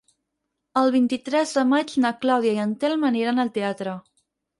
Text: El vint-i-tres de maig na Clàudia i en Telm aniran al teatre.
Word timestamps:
El 0.79 0.87
vint-i-tres 0.95 1.53
de 1.57 1.65
maig 1.73 1.93
na 2.05 2.11
Clàudia 2.23 2.55
i 2.55 2.63
en 2.63 2.73
Telm 2.85 3.05
aniran 3.11 3.43
al 3.45 3.53
teatre. 3.59 3.95